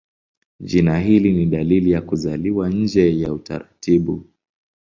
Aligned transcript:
Jina 0.59 0.99
hili 0.99 1.31
ni 1.33 1.45
dalili 1.45 1.91
ya 1.91 2.01
kuzaliwa 2.01 2.69
nje 2.69 3.19
ya 3.19 3.33
utaratibu. 3.33 4.25